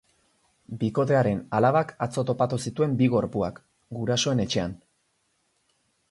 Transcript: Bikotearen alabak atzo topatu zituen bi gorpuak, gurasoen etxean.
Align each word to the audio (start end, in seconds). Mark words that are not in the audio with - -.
Bikotearen 0.83 1.41
alabak 1.57 1.91
atzo 2.05 2.23
topatu 2.29 2.59
zituen 2.69 2.95
bi 3.01 3.09
gorpuak, 3.15 3.59
gurasoen 3.99 4.41
etxean. 4.47 4.73